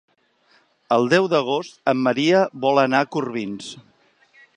[0.95, 3.69] El deu d'agost en Maria vol anar a Corbins.